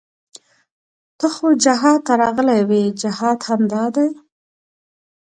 ته 1.17 1.27
خو 1.35 1.47
جهاد 1.63 1.99
ته 2.07 2.13
راغلى 2.21 2.59
وې 2.69 2.83
جهاد 3.01 3.39
همدا 3.47 3.85
دى. 3.95 4.09